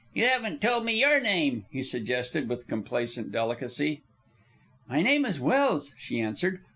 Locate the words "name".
1.19-1.65, 5.03-5.25